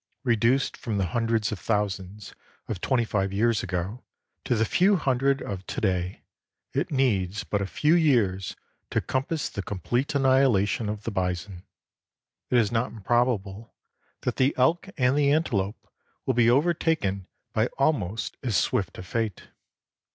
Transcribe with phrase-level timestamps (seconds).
[0.23, 2.33] Reduced from the hundreds of thousands
[2.67, 4.03] of twenty five years ago
[4.45, 6.23] to the few hundred of to day,
[6.73, 8.55] it needs but a few years
[8.89, 11.65] to compass the complete annihilation of the bison.
[12.49, 13.75] It is not improbable
[14.21, 15.87] that the elk and the antelope
[16.25, 19.49] will be overtaken by almost as swift a fate.